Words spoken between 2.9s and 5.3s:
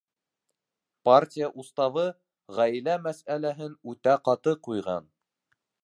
мәсьәләһен үтә ҡаты ҡуйған.